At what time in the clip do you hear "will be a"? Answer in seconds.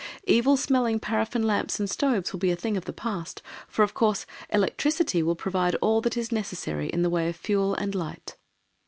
2.33-2.55